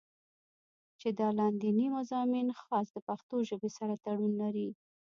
[0.99, 4.69] چې دا لانديني مضامين خاص د پښتو ژبې سره تړون لري